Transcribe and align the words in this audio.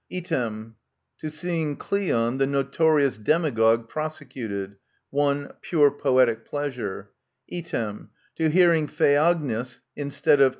Item, 0.11 0.77
to 1.19 1.29
seeing 1.29 1.75
Cleon, 1.75 2.37
the 2.39 2.47
notorious 2.47 3.19
demagogue, 3.19 3.87
prosecuted; 3.87 4.77
i," 5.15 5.47
pure 5.61 5.91
poetic 5.91 6.43
pleasure:" 6.43 7.11
Item, 7.55 8.09
to 8.35 8.49
hearing 8.49 8.87
Theognis 8.87 9.81
instead 9.95 10.41
of 10.41 10.49